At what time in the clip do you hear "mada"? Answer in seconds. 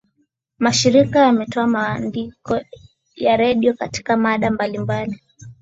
4.17-4.51